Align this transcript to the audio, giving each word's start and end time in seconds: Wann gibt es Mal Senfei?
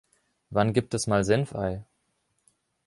Wann 0.49 0.73
gibt 0.73 0.95
es 0.95 1.05
Mal 1.05 1.23
Senfei? 1.23 1.85